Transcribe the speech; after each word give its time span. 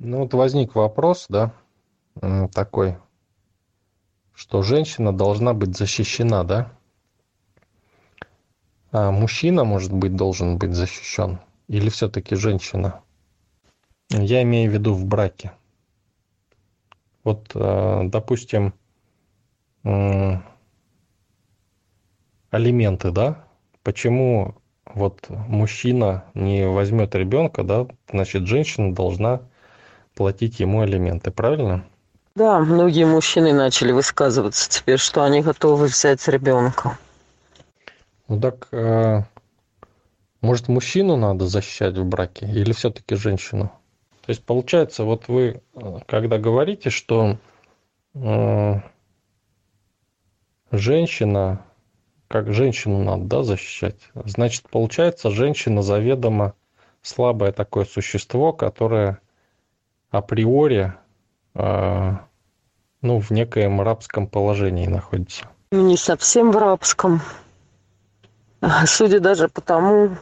Ну 0.00 0.18
вот 0.18 0.32
возник 0.32 0.76
вопрос, 0.76 1.26
да, 1.28 1.52
такой, 2.54 2.96
что 4.32 4.62
женщина 4.62 5.12
должна 5.12 5.54
быть 5.54 5.76
защищена, 5.76 6.44
да? 6.44 6.72
А 8.92 9.10
мужчина, 9.10 9.64
может 9.64 9.92
быть, 9.92 10.14
должен 10.14 10.56
быть 10.56 10.72
защищен? 10.72 11.40
Или 11.66 11.88
все-таки 11.90 12.36
женщина? 12.36 13.02
Я 14.10 14.42
имею 14.42 14.70
в 14.70 14.74
виду 14.74 14.94
в 14.94 15.04
браке. 15.04 15.52
Вот, 17.24 17.50
э, 17.54 18.02
допустим, 18.04 18.72
алименты, 22.50 23.10
да? 23.10 23.44
Почему 23.82 24.54
вот 24.86 25.28
мужчина 25.28 26.24
не 26.34 26.66
возьмет 26.68 27.14
ребенка, 27.16 27.64
да, 27.64 27.88
значит, 28.10 28.46
женщина 28.46 28.94
должна 28.94 29.42
платить 30.18 30.58
ему 30.58 30.80
алименты, 30.80 31.30
правильно? 31.30 31.84
Да, 32.34 32.58
многие 32.58 33.04
мужчины 33.04 33.52
начали 33.52 33.92
высказываться 33.92 34.68
теперь, 34.68 34.98
что 34.98 35.22
они 35.22 35.42
готовы 35.42 35.86
взять 35.86 36.26
ребенка. 36.26 36.98
Ну 38.26 38.40
так, 38.40 38.66
э, 38.72 39.22
может, 40.40 40.66
мужчину 40.66 41.16
надо 41.16 41.46
защищать 41.46 41.96
в 41.96 42.04
браке 42.04 42.46
или 42.46 42.72
все-таки 42.72 43.14
женщину? 43.14 43.70
То 44.26 44.30
есть, 44.30 44.44
получается, 44.44 45.04
вот 45.04 45.28
вы, 45.28 45.62
э, 45.74 45.98
когда 46.06 46.38
говорите, 46.38 46.90
что 46.90 47.38
э, 48.14 48.74
женщина, 50.72 51.64
как 52.26 52.52
женщину 52.52 53.04
надо, 53.04 53.22
да, 53.22 53.42
защищать, 53.44 54.00
значит, 54.14 54.68
получается, 54.68 55.30
женщина 55.30 55.82
заведомо 55.82 56.54
слабое 57.02 57.52
такое 57.52 57.84
существо, 57.84 58.52
которое 58.52 59.20
априори, 60.10 60.94
э, 61.54 62.12
ну, 63.02 63.20
в 63.20 63.30
некоем 63.30 63.80
рабском 63.80 64.26
положении 64.26 64.86
находится. 64.86 65.46
Ну, 65.70 65.86
Не 65.86 65.96
совсем 65.96 66.50
в 66.50 66.56
рабском. 66.56 67.20
А, 68.60 68.86
Судя 68.86 69.20
даже 69.20 69.48
по 69.48 69.60
тому, 69.60 70.16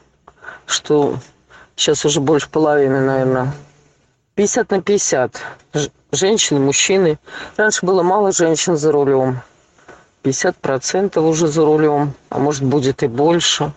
что 0.67 1.17
сейчас 1.77 2.05
уже 2.05 2.21
больше 2.21 2.51
половины, 2.51 3.01
наверное, 3.01 3.53
50 4.35 4.71
на 4.71 4.83
50. 4.83 5.41
Ж- 5.75 5.91
Женщины, 6.13 6.61
мужчины. 6.61 7.19
Раньше 7.57 7.85
было 7.85 8.03
мало 8.03 8.33
женщин 8.33 8.77
за 8.77 8.93
рулем. 8.93 9.41
50% 10.23 11.19
уже 11.21 11.47
за 11.49 11.65
рулем, 11.65 12.13
а 12.31 12.39
может 12.39 12.65
будет 12.65 13.03
и 13.03 13.07
больше. 13.07 13.73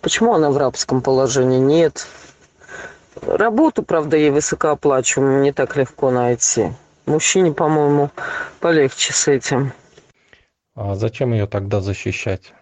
Почему 0.00 0.34
она 0.34 0.50
в 0.50 0.56
рабском 0.58 1.00
положении? 1.02 1.58
Нет. 1.58 2.06
Работу, 3.22 3.82
правда, 3.82 4.16
ей 4.16 4.30
высокооплачиваемую 4.30 5.42
не 5.42 5.52
так 5.52 5.76
легко 5.76 6.10
найти. 6.10 6.72
Мужчине, 7.06 7.52
по-моему, 7.52 8.10
полегче 8.60 9.12
с 9.12 9.28
этим. 9.28 9.72
А 10.74 10.94
зачем 10.94 11.32
ее 11.32 11.46
тогда 11.46 11.80
защищать? 11.80 12.52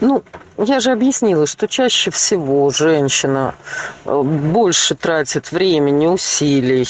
Ну, 0.00 0.22
я 0.56 0.80
же 0.80 0.92
объяснила, 0.92 1.46
что 1.46 1.66
чаще 1.66 2.10
всего 2.10 2.70
женщина 2.70 3.54
э, 4.04 4.22
больше 4.22 4.94
тратит 4.94 5.50
времени, 5.50 6.06
усилий, 6.06 6.86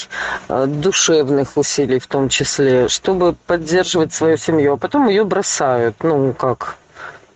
э, 0.47 0.65
душевных 0.67 1.57
усилий 1.57 1.99
в 1.99 2.07
том 2.07 2.29
числе, 2.29 2.87
чтобы 2.87 3.35
поддерживать 3.47 4.13
свою 4.13 4.37
семью, 4.37 4.73
а 4.73 4.77
потом 4.77 5.07
ее 5.07 5.23
бросают. 5.23 5.95
Ну, 6.03 6.33
как? 6.33 6.77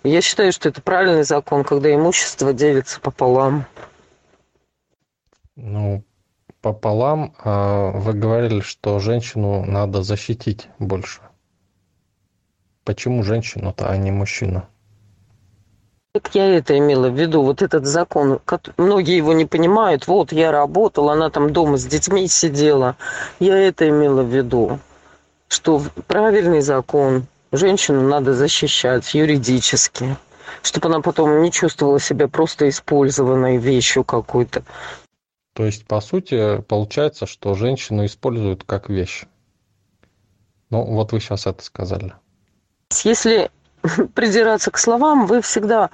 Я 0.04 0.22
считаю, 0.22 0.52
что 0.52 0.70
это 0.70 0.82
правильный 0.82 1.24
закон, 1.24 1.64
когда 1.64 1.94
имущество 1.94 2.54
делится 2.54 3.00
пополам. 3.00 3.66
Ну, 5.56 6.04
пополам, 6.62 7.36
а 7.38 7.92
вы 7.92 8.14
говорили, 8.14 8.62
что 8.62 9.00
женщину 9.00 9.64
надо 9.66 10.02
защитить 10.02 10.68
больше. 10.80 11.22
Почему 12.84 13.24
женщину-то, 13.24 13.88
а 13.88 13.96
не 13.98 14.12
мужчину? 14.12 14.68
Так 16.14 16.36
я 16.36 16.46
это 16.46 16.78
имела 16.78 17.10
в 17.10 17.20
виду, 17.20 17.42
вот 17.42 17.62
этот 17.62 17.86
закон, 17.86 18.40
многие 18.78 19.18
его 19.18 19.34
не 19.34 19.46
понимают. 19.46 20.08
Вот 20.08 20.32
я 20.32 20.52
работала, 20.52 21.14
она 21.14 21.30
там 21.30 21.52
дома 21.52 21.78
с 21.78 21.86
детьми 21.86 22.28
сидела. 22.28 22.96
Я 23.40 23.58
это 23.58 23.90
имела 23.90 24.22
в 24.22 24.28
виду, 24.28 24.80
что 25.48 25.82
правильный 26.08 26.62
закон, 26.62 27.26
женщину 27.52 28.08
надо 28.08 28.34
защищать 28.34 29.14
юридически, 29.14 30.16
чтобы 30.62 30.88
она 30.90 31.02
потом 31.02 31.42
не 31.42 31.52
чувствовала 31.52 32.00
себя 32.00 32.28
просто 32.28 32.70
использованной 32.70 33.58
вещью 33.58 34.04
какой-то. 34.04 34.64
То 35.54 35.66
есть, 35.66 35.86
по 35.86 36.02
сути, 36.02 36.62
получается, 36.62 37.26
что 37.26 37.54
женщину 37.54 38.06
используют 38.06 38.64
как 38.64 38.90
вещь. 38.90 39.26
Ну, 40.72 40.84
вот 40.84 41.12
вы 41.12 41.20
сейчас 41.20 41.46
это 41.46 41.64
сказали. 41.64 42.14
Если 43.04 43.52
придираться 44.16 44.72
к 44.72 44.78
словам, 44.80 45.28
вы 45.28 45.42
всегда 45.42 45.92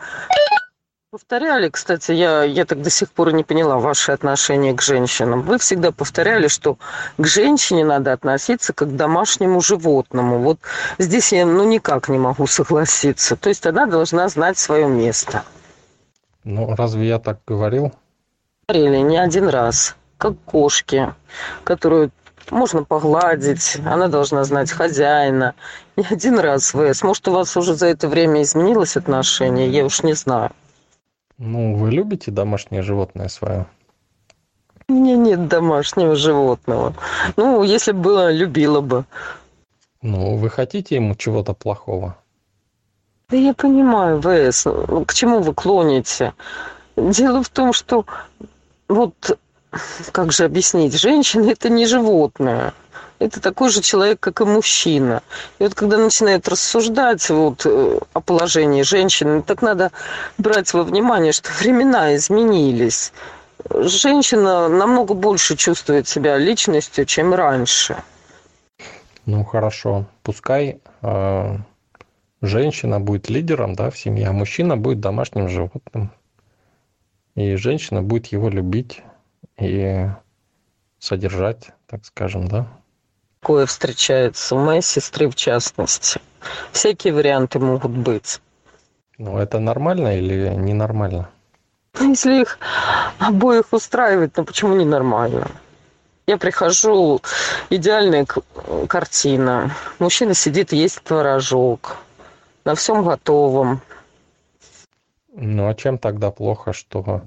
повторяли, 1.12 1.70
кстати, 1.70 2.12
я, 2.14 2.44
я 2.44 2.66
так 2.66 2.82
до 2.82 2.90
сих 2.90 3.12
пор 3.12 3.30
и 3.30 3.34
не 3.34 3.44
поняла 3.44 3.80
ваше 3.80 4.14
отношение 4.14 4.74
к 4.74 4.82
женщинам. 4.82 5.42
Вы 5.42 5.58
всегда 5.58 5.92
повторяли, 5.92 6.48
что 6.48 6.78
к 7.18 7.26
женщине 7.26 7.84
надо 7.84 8.14
относиться 8.14 8.74
как 8.74 8.90
к 8.90 8.96
домашнему 8.96 9.60
животному. 9.60 10.40
Вот 10.40 10.60
здесь 11.00 11.34
я 11.34 11.46
ну 11.46 11.66
никак 11.66 12.08
не 12.10 12.20
могу 12.20 12.48
согласиться. 12.48 13.36
То 13.36 13.50
есть 13.50 13.66
она 13.66 13.88
должна 13.88 14.30
знать 14.30 14.58
свое 14.58 14.88
место. 14.88 15.44
Ну, 16.44 16.76
разве 16.76 17.08
я 17.08 17.20
так 17.20 17.40
говорил? 17.46 17.92
Говорили 18.70 18.98
не 18.98 19.18
один 19.18 19.50
раз, 19.50 19.96
как 20.20 20.36
кошки, 20.46 21.16
которую 21.64 22.12
можно 22.52 22.84
погладить, 22.84 23.78
она 23.84 24.10
должна 24.10 24.44
знать 24.44 24.70
хозяина. 24.70 25.56
Не 25.96 26.06
один 26.08 26.38
раз, 26.38 26.76
ВС. 26.76 27.02
Может, 27.02 27.28
у 27.28 27.32
вас 27.32 27.58
уже 27.58 27.74
за 27.74 27.88
это 27.88 28.08
время 28.08 28.44
изменилось 28.44 28.96
отношение, 28.96 29.68
я 29.70 29.84
уж 29.86 30.04
не 30.04 30.14
знаю. 30.14 30.52
Ну, 31.40 31.78
вы 31.78 31.90
любите 31.90 32.30
домашнее 32.30 32.84
животное 32.84 33.28
свое? 33.28 33.66
У 34.88 34.94
меня 34.94 35.16
нет 35.16 35.48
домашнего 35.48 36.16
животного. 36.16 36.94
Ну, 37.38 37.64
если 37.64 37.92
бы 37.92 38.02
было, 38.02 38.32
любила 38.32 38.82
бы. 38.82 39.06
Ну, 40.04 40.36
вы 40.36 40.48
хотите 40.52 40.94
ему 40.94 41.16
чего-то 41.16 41.54
плохого? 41.54 42.18
Да 43.30 43.38
я 43.38 43.56
понимаю, 43.56 44.22
ВС, 44.22 44.68
к 45.08 45.14
чему 45.16 45.40
вы 45.40 45.56
клоните? 45.56 46.36
Дело 46.96 47.42
в 47.42 47.50
том, 47.50 47.72
что 47.72 48.06
вот, 48.90 49.40
как 50.12 50.32
же 50.32 50.46
объяснить, 50.46 51.00
женщина 51.00 51.52
это 51.52 51.70
не 51.70 51.86
животное. 51.86 52.74
Это 53.20 53.42
такой 53.42 53.70
же 53.70 53.82
человек, 53.82 54.20
как 54.20 54.40
и 54.42 54.46
мужчина. 54.46 55.22
И 55.60 55.64
вот 55.64 55.76
когда 55.76 55.98
начинают 55.98 56.48
рассуждать 56.48 57.30
вот, 57.30 57.66
э, 57.66 58.00
о 58.14 58.22
положении 58.22 58.82
женщины, 58.82 59.42
так 59.42 59.62
надо 59.62 59.92
брать 60.38 60.74
во 60.74 60.84
внимание, 60.84 61.34
что 61.34 61.50
времена 61.60 62.16
изменились. 62.16 63.12
Женщина 63.70 64.70
намного 64.70 65.14
больше 65.14 65.58
чувствует 65.58 66.08
себя 66.08 66.38
личностью, 66.38 67.06
чем 67.06 67.34
раньше. 67.34 67.98
Ну, 69.26 69.44
хорошо. 69.44 70.06
Пускай 70.24 70.80
э, 71.02 71.58
женщина 72.42 73.02
будет 73.02 73.30
лидером, 73.30 73.76
да, 73.76 73.90
в 73.90 74.00
семье, 74.00 74.30
а 74.30 74.32
мужчина 74.32 74.78
будет 74.78 75.02
домашним 75.02 75.50
животным. 75.50 76.12
И 77.36 77.56
женщина 77.56 78.02
будет 78.02 78.28
его 78.28 78.50
любить 78.50 79.02
и 79.58 80.08
содержать, 81.00 81.72
так 81.88 82.06
скажем, 82.06 82.48
да. 82.48 82.68
Такое 83.42 83.66
встречается 83.66 84.56
у 84.56 84.60
моей 84.60 84.82
сестры 84.82 85.30
в 85.30 85.36
частности. 85.36 86.20
Всякие 86.72 87.14
варианты 87.14 87.60
могут 87.60 87.92
быть. 87.92 88.42
Ну, 89.18 89.38
это 89.38 89.60
нормально 89.60 90.18
или 90.18 90.50
ненормально? 90.56 91.30
Ну, 92.00 92.10
Если 92.10 92.42
их 92.42 92.60
обоих 93.20 93.72
устраивает, 93.72 94.34
то 94.34 94.44
почему 94.44 94.76
не 94.76 94.86
нормально? 94.86 95.48
Я 96.28 96.38
прихожу, 96.38 97.22
идеальная 97.70 98.26
картина. 98.88 99.76
Мужчина 99.98 100.34
сидит, 100.34 100.72
ест 100.72 101.02
творожок. 101.04 101.98
На 102.66 102.76
всем 102.76 103.04
готовом. 103.04 103.82
Ну, 105.34 105.68
а 105.68 105.76
чем 105.76 105.98
тогда 105.98 106.32
плохо, 106.32 106.74
что 106.74 107.22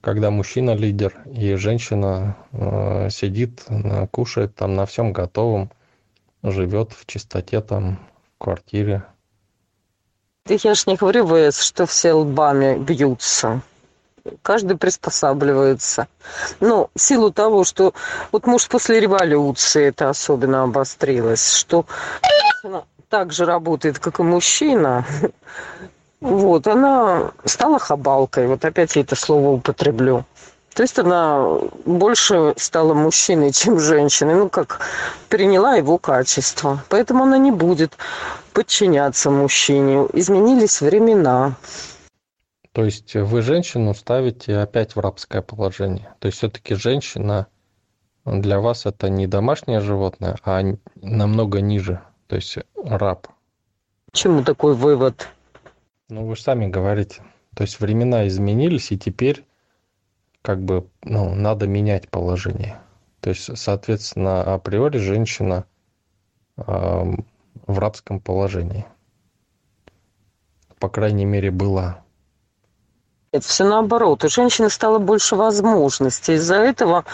когда 0.00 0.30
мужчина 0.30 0.74
лидер 0.74 1.14
и 1.26 1.54
женщина 1.54 2.36
э, 2.52 3.08
сидит, 3.10 3.64
кушает 4.10 4.54
там 4.54 4.74
на 4.74 4.86
всем 4.86 5.12
готовом, 5.12 5.70
живет 6.42 6.92
в 6.92 7.06
чистоте 7.06 7.60
там 7.60 7.98
в 8.36 8.44
квартире? 8.44 9.04
Я 10.46 10.74
ж 10.74 10.86
не 10.86 10.96
говорю, 10.96 11.28
что 11.52 11.86
все 11.86 12.12
лбами 12.12 12.78
бьются. 12.78 13.62
Каждый 14.42 14.76
приспосабливается. 14.76 16.08
Ну, 16.60 16.90
в 16.94 17.00
силу 17.00 17.30
того, 17.30 17.64
что 17.64 17.94
вот 18.32 18.46
может 18.46 18.68
после 18.68 19.00
революции 19.00 19.86
это 19.86 20.10
особенно 20.10 20.62
обострилось, 20.64 21.54
что 21.54 21.86
так 23.08 23.32
же 23.32 23.44
работает, 23.44 23.98
как 23.98 24.20
и 24.20 24.22
мужчина. 24.22 25.06
Вот, 26.20 26.66
она 26.66 27.32
стала 27.44 27.78
хабалкой. 27.78 28.46
Вот 28.46 28.64
опять 28.64 28.96
я 28.96 29.02
это 29.02 29.16
слово 29.16 29.50
употреблю. 29.50 30.24
То 30.74 30.82
есть 30.82 30.98
она 30.98 31.58
больше 31.84 32.54
стала 32.56 32.94
мужчиной, 32.94 33.52
чем 33.52 33.80
женщиной. 33.80 34.34
Ну, 34.34 34.48
как 34.48 34.80
приняла 35.28 35.74
его 35.74 35.98
качество. 35.98 36.82
Поэтому 36.88 37.24
она 37.24 37.38
не 37.38 37.50
будет 37.50 37.94
подчиняться 38.52 39.30
мужчине. 39.30 40.06
Изменились 40.12 40.80
времена. 40.80 41.56
То 42.72 42.84
есть 42.84 43.14
вы 43.16 43.42
женщину 43.42 43.94
ставите 43.94 44.58
опять 44.58 44.94
в 44.94 45.00
рабское 45.00 45.42
положение. 45.42 46.14
То 46.20 46.26
есть 46.26 46.38
все-таки 46.38 46.74
женщина 46.74 47.46
для 48.24 48.60
вас 48.60 48.86
это 48.86 49.08
не 49.08 49.26
домашнее 49.26 49.80
животное, 49.80 50.36
а 50.44 50.62
намного 50.94 51.60
ниже. 51.60 52.00
То 52.28 52.36
есть 52.36 52.58
раб. 52.76 53.26
Чему 54.12 54.44
такой 54.44 54.74
вывод? 54.74 55.26
Ну, 56.10 56.26
вы 56.26 56.36
же 56.36 56.42
сами 56.42 56.66
говорите. 56.66 57.22
То 57.54 57.62
есть 57.62 57.80
времена 57.80 58.26
изменились, 58.26 58.92
и 58.92 58.98
теперь 58.98 59.44
как 60.42 60.60
бы 60.62 60.88
ну, 61.02 61.34
надо 61.34 61.66
менять 61.66 62.08
положение. 62.08 62.80
То 63.20 63.30
есть, 63.30 63.56
соответственно, 63.56 64.42
априори 64.54 64.98
женщина 64.98 65.66
э, 66.56 66.62
в 66.64 67.78
рабском 67.78 68.20
положении. 68.20 68.86
По 70.78 70.88
крайней 70.88 71.26
мере, 71.26 71.50
была. 71.50 72.02
Нет, 73.32 73.44
все 73.44 73.62
наоборот. 73.62 74.24
У 74.24 74.28
женщины 74.28 74.68
стало 74.70 74.98
больше 74.98 75.36
возможностей. 75.36 76.34
Из-за 76.34 76.56
этого 76.56 77.04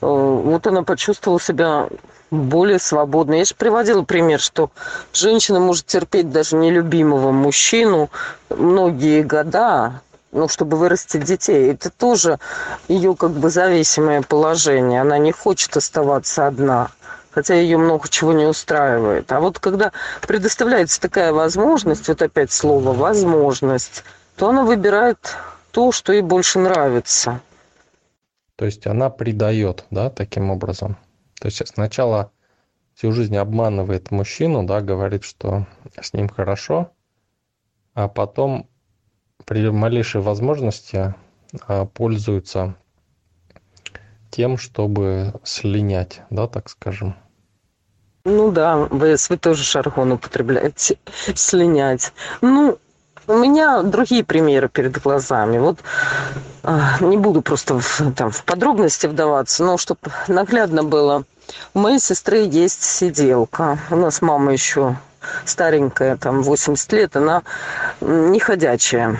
э, 0.00 0.06
вот 0.06 0.64
она 0.68 0.84
почувствовала 0.84 1.40
себя 1.40 1.88
более 2.30 2.78
свободной. 2.78 3.38
Я 3.38 3.44
же 3.46 3.56
приводила 3.56 4.02
пример, 4.02 4.38
что 4.38 4.70
женщина 5.12 5.58
может 5.58 5.86
терпеть 5.86 6.30
даже 6.30 6.54
нелюбимого 6.54 7.32
мужчину 7.32 8.10
многие 8.48 9.22
года, 9.24 10.02
ну, 10.30 10.46
чтобы 10.46 10.76
вырастить 10.76 11.24
детей. 11.24 11.72
Это 11.72 11.90
тоже 11.90 12.38
ее 12.86 13.16
как 13.16 13.32
бы 13.32 13.50
зависимое 13.50 14.22
положение. 14.22 15.00
Она 15.00 15.18
не 15.18 15.32
хочет 15.32 15.76
оставаться 15.76 16.46
одна, 16.46 16.90
хотя 17.32 17.56
ее 17.56 17.76
много 17.76 18.08
чего 18.08 18.32
не 18.32 18.44
устраивает. 18.46 19.32
А 19.32 19.40
вот 19.40 19.58
когда 19.58 19.90
предоставляется 20.28 21.00
такая 21.00 21.32
возможность, 21.32 22.06
вот 22.06 22.22
опять 22.22 22.52
слово 22.52 22.92
«возможность», 22.92 24.04
то 24.36 24.50
она 24.50 24.62
выбирает 24.62 25.34
то, 25.76 25.92
что 25.92 26.14
ей 26.14 26.22
больше 26.22 26.58
нравится. 26.58 27.42
То 28.56 28.64
есть 28.64 28.86
она 28.86 29.10
предает, 29.10 29.84
да, 29.90 30.08
таким 30.08 30.48
образом. 30.48 30.96
То 31.38 31.48
есть 31.48 31.60
сначала 31.68 32.32
всю 32.94 33.12
жизнь 33.12 33.36
обманывает 33.36 34.10
мужчину, 34.10 34.64
да, 34.64 34.80
говорит, 34.80 35.22
что 35.22 35.66
с 36.00 36.14
ним 36.14 36.30
хорошо, 36.30 36.92
а 37.92 38.08
потом 38.08 38.70
при 39.44 39.68
малейшей 39.68 40.22
возможности 40.22 41.14
а, 41.68 41.84
пользуются 41.84 42.74
тем, 44.30 44.56
чтобы 44.56 45.34
слинять, 45.44 46.22
да, 46.30 46.46
так 46.46 46.70
скажем. 46.70 47.16
Ну 48.24 48.50
да, 48.50 48.78
вы, 48.78 49.16
вы 49.28 49.36
тоже 49.36 49.62
жаргон 49.62 50.12
употребляете, 50.12 50.96
слинять. 51.34 52.14
Ну, 52.40 52.78
у 53.28 53.34
меня 53.34 53.82
другие 53.82 54.24
примеры 54.24 54.68
перед 54.68 55.00
глазами. 55.00 55.58
Вот 55.58 55.78
а, 56.62 56.96
не 57.00 57.16
буду 57.16 57.42
просто 57.42 57.78
в, 57.78 58.12
там, 58.16 58.30
в 58.30 58.44
подробности 58.44 59.06
вдаваться, 59.06 59.64
но 59.64 59.78
чтобы 59.78 60.00
наглядно 60.28 60.84
было. 60.84 61.24
У 61.74 61.78
моей 61.78 62.00
сестры 62.00 62.38
есть 62.38 62.82
сиделка. 62.82 63.78
У 63.90 63.96
нас 63.96 64.20
мама 64.20 64.52
еще 64.52 64.96
старенькая, 65.44 66.16
там 66.16 66.42
80 66.42 66.92
лет, 66.92 67.16
она 67.16 67.42
не 68.00 68.38
ходячая. 68.40 69.18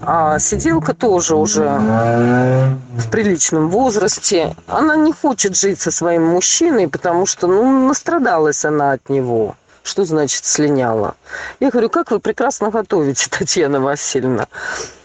А 0.00 0.38
сиделка 0.38 0.94
тоже 0.94 1.36
уже 1.36 1.64
в 1.64 3.10
приличном 3.10 3.68
возрасте. 3.68 4.56
Она 4.66 4.96
не 4.96 5.12
хочет 5.12 5.56
жить 5.56 5.80
со 5.80 5.90
своим 5.90 6.24
мужчиной, 6.26 6.88
потому 6.88 7.26
что, 7.26 7.46
ну, 7.46 7.88
настрадалась 7.88 8.64
она 8.64 8.92
от 8.92 9.08
него. 9.08 9.56
Что 9.86 10.04
значит 10.04 10.44
слиняла? 10.44 11.14
Я 11.60 11.70
говорю, 11.70 11.88
как 11.88 12.10
вы 12.10 12.18
прекрасно 12.18 12.70
готовите, 12.70 13.28
Татьяна 13.30 13.80
Васильевна. 13.80 14.48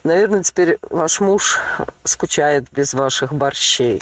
Наверное, 0.03 0.41
теперь 0.41 0.79
ваш 0.89 1.21
муж 1.21 1.59
скучает 2.03 2.65
без 2.71 2.95
ваших 2.95 3.31
борщей. 3.31 4.01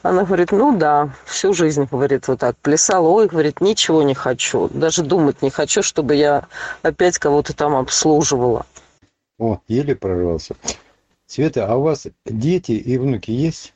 Она 0.00 0.24
говорит, 0.24 0.52
ну 0.52 0.74
да, 0.74 1.10
всю 1.26 1.52
жизнь, 1.52 1.86
говорит, 1.90 2.28
вот 2.28 2.40
так 2.40 2.56
плясала. 2.56 3.08
Ой, 3.08 3.28
говорит, 3.28 3.60
ничего 3.60 4.02
не 4.02 4.14
хочу. 4.14 4.70
Даже 4.70 5.02
думать 5.02 5.42
не 5.42 5.50
хочу, 5.50 5.82
чтобы 5.82 6.14
я 6.14 6.46
опять 6.80 7.18
кого-то 7.18 7.54
там 7.54 7.76
обслуживала. 7.76 8.64
О, 9.38 9.58
еле 9.68 9.94
прорвался. 9.94 10.56
Света, 11.26 11.66
а 11.66 11.76
у 11.76 11.82
вас 11.82 12.06
дети 12.24 12.72
и 12.72 12.96
внуки 12.96 13.32
есть? 13.32 13.74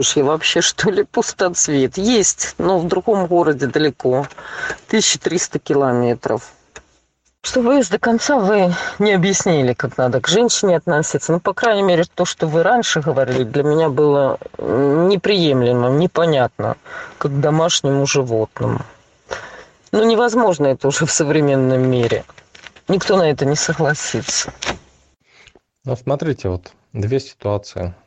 Я 0.00 0.22
вообще, 0.22 0.60
что 0.60 0.90
ли, 0.90 1.02
пустоцвет? 1.02 1.98
Есть, 1.98 2.54
но 2.58 2.78
в 2.78 2.86
другом 2.86 3.26
городе 3.26 3.66
далеко. 3.66 4.28
1300 4.86 5.58
километров. 5.58 6.52
Что 7.42 7.62
вы 7.62 7.82
до 7.82 7.98
конца 7.98 8.38
вы 8.38 8.72
не 9.00 9.12
объяснили, 9.12 9.72
как 9.72 9.96
надо 9.96 10.20
к 10.20 10.28
женщине 10.28 10.76
относиться. 10.76 11.32
Ну, 11.32 11.40
по 11.40 11.52
крайней 11.52 11.82
мере, 11.82 12.04
то, 12.14 12.24
что 12.24 12.46
вы 12.46 12.62
раньше 12.62 13.00
говорили, 13.00 13.42
для 13.42 13.64
меня 13.64 13.88
было 13.88 14.38
неприемлемым, 14.58 15.98
непонятно, 15.98 16.76
как 17.18 17.40
домашнему 17.40 18.06
животному. 18.06 18.82
Ну, 19.90 20.04
невозможно 20.04 20.68
это 20.68 20.86
уже 20.86 21.06
в 21.06 21.10
современном 21.10 21.90
мире. 21.90 22.24
Никто 22.86 23.16
на 23.16 23.28
это 23.28 23.44
не 23.46 23.56
согласится. 23.56 24.52
Ну, 25.84 25.96
смотрите, 25.96 26.50
вот 26.50 26.72
две 26.92 27.18
ситуации– 27.18 27.94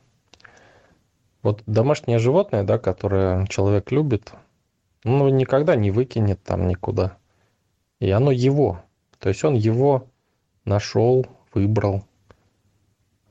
вот 1.44 1.64
домашнее 1.66 2.20
животное, 2.20 2.64
да, 2.64 2.78
которое 2.78 3.46
человек 3.48 3.92
любит, 3.92 4.34
ну, 5.04 5.30
никогда 5.30 5.76
не 5.76 5.92
выкинет 5.92 6.42
там 6.44 6.68
никуда. 6.68 7.18
И 8.00 8.10
оно 8.12 8.32
его. 8.32 8.82
То 9.20 9.30
есть 9.30 9.44
он 9.44 9.56
его 9.56 10.08
нашел, 10.66 11.26
выбрал, 11.54 12.04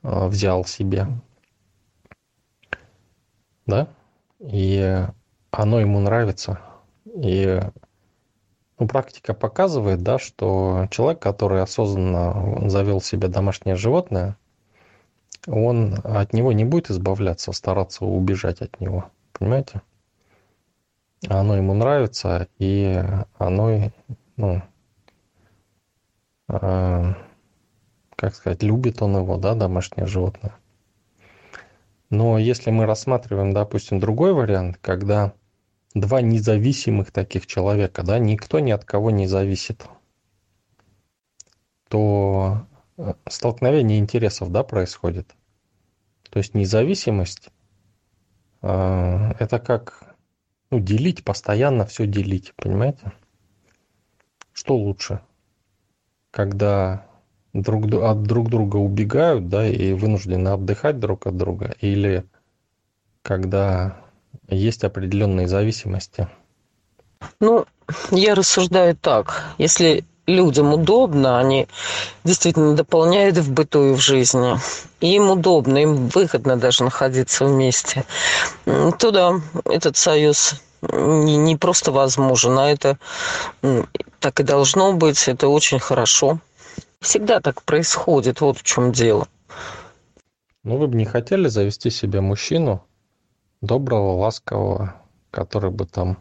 а, 0.02 0.28
взял 0.28 0.64
себе. 0.64 1.06
Да? 3.66 3.88
И 4.40 5.06
оно 5.50 5.80
ему 5.80 6.00
нравится. 6.00 6.60
И 7.04 7.60
ну, 8.78 8.88
практика 8.88 9.34
показывает, 9.34 10.02
да, 10.02 10.18
что 10.18 10.88
человек, 10.90 11.20
который 11.20 11.62
осознанно 11.62 12.68
завел 12.68 13.00
себе 13.00 13.28
домашнее 13.28 13.76
животное, 13.76 14.36
он 15.46 15.98
от 16.04 16.32
него 16.32 16.52
не 16.52 16.64
будет 16.64 16.90
избавляться, 16.90 17.52
стараться 17.52 18.04
убежать 18.04 18.60
от 18.60 18.80
него. 18.80 19.10
Понимаете? 19.32 19.82
Оно 21.28 21.56
ему 21.56 21.74
нравится, 21.74 22.48
и 22.58 23.02
оно, 23.36 23.90
ну, 24.36 24.62
э, 26.48 27.14
как 28.16 28.34
сказать, 28.34 28.62
любит 28.62 29.02
он 29.02 29.16
его, 29.16 29.36
да, 29.36 29.54
домашнее 29.54 30.06
животное. 30.06 30.54
Но 32.08 32.38
если 32.38 32.70
мы 32.70 32.86
рассматриваем, 32.86 33.52
допустим, 33.52 34.00
другой 34.00 34.32
вариант, 34.32 34.78
когда 34.80 35.34
два 35.94 36.22
независимых 36.22 37.12
таких 37.12 37.46
человека, 37.46 38.02
да, 38.02 38.18
никто 38.18 38.58
ни 38.58 38.70
от 38.70 38.84
кого 38.84 39.10
не 39.10 39.26
зависит, 39.26 39.86
то 41.88 42.66
столкновение 43.28 43.98
интересов, 43.98 44.50
да, 44.50 44.62
происходит. 44.62 45.34
То 46.30 46.38
есть 46.38 46.54
независимость 46.54 47.48
э, 48.62 49.32
это 49.38 49.58
как 49.58 50.14
ну, 50.70 50.78
делить, 50.78 51.24
постоянно 51.24 51.86
все 51.86 52.06
делить, 52.06 52.52
понимаете? 52.56 53.12
Что 54.52 54.76
лучше? 54.76 55.20
Когда 56.30 57.06
друг, 57.52 57.92
от 57.92 58.22
друг 58.22 58.50
друга 58.50 58.76
убегают, 58.76 59.48
да, 59.48 59.66
и 59.66 59.92
вынуждены 59.92 60.48
отдыхать 60.48 61.00
друг 61.00 61.26
от 61.26 61.36
друга, 61.36 61.74
или 61.80 62.24
когда 63.22 64.00
есть 64.48 64.84
определенные 64.84 65.48
зависимости? 65.48 66.28
Ну, 67.40 67.66
я 68.10 68.34
рассуждаю 68.34 68.96
так. 68.96 69.44
Если 69.58 70.04
людям 70.30 70.72
удобно, 70.72 71.38
они 71.38 71.68
действительно 72.24 72.74
дополняют 72.74 73.36
в 73.38 73.52
быту 73.52 73.90
и 73.90 73.94
в 73.94 73.98
жизни. 73.98 74.56
И 75.00 75.14
им 75.14 75.30
удобно, 75.30 75.78
им 75.78 76.08
выгодно 76.08 76.56
даже 76.56 76.84
находиться 76.84 77.44
вместе. 77.44 78.04
То 78.64 79.10
да, 79.10 79.40
этот 79.64 79.96
союз 79.96 80.54
не, 80.82 81.36
не 81.36 81.56
просто 81.56 81.92
возможен, 81.92 82.58
а 82.58 82.70
это 82.70 82.98
так 84.18 84.40
и 84.40 84.42
должно 84.42 84.92
быть, 84.92 85.28
это 85.28 85.48
очень 85.48 85.78
хорошо. 85.78 86.38
Всегда 87.00 87.40
так 87.40 87.62
происходит, 87.62 88.40
вот 88.40 88.58
в 88.58 88.62
чем 88.62 88.92
дело. 88.92 89.26
Ну, 90.62 90.76
вы 90.76 90.88
бы 90.88 90.96
не 90.96 91.06
хотели 91.06 91.48
завести 91.48 91.90
себе 91.90 92.20
мужчину, 92.20 92.84
доброго, 93.62 94.18
ласкового, 94.18 94.94
который 95.30 95.70
бы 95.70 95.86
там 95.86 96.18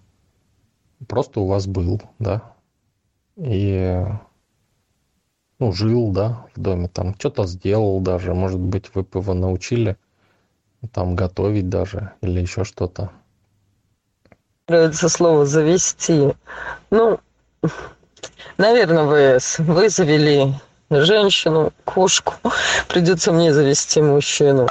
просто 1.07 1.41
у 1.41 1.47
вас 1.47 1.67
был, 1.67 2.01
да, 2.19 2.53
и 3.39 4.05
ну, 5.59 5.71
жил, 5.71 6.11
да, 6.11 6.45
в 6.55 6.59
доме, 6.59 6.87
там 6.87 7.15
что-то 7.17 7.45
сделал 7.45 7.99
даже, 7.99 8.33
может 8.33 8.59
быть, 8.59 8.93
вы 8.93 9.03
бы 9.03 9.19
его 9.19 9.33
научили 9.33 9.97
там 10.93 11.15
готовить 11.15 11.69
даже 11.69 12.13
или 12.21 12.39
еще 12.41 12.63
что-то. 12.63 13.11
Нравится 14.67 15.09
слово 15.09 15.45
«завести». 15.45 16.33
Ну, 16.91 17.19
наверное, 18.57 19.39
ВС. 19.39 19.59
Вы 19.59 19.89
завели 19.89 20.53
женщину, 20.89 21.73
кошку. 21.85 22.35
Придется 22.87 23.31
мне 23.31 23.53
завести 23.53 24.01
мужчину. 24.01 24.67